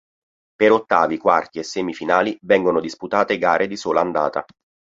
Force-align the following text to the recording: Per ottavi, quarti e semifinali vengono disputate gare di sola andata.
Per 0.55 0.71
ottavi, 0.71 1.19
quarti 1.19 1.59
e 1.59 1.63
semifinali 1.63 2.35
vengono 2.41 2.79
disputate 2.79 3.37
gare 3.37 3.67
di 3.67 3.75
sola 3.77 4.01
andata. 4.01 4.43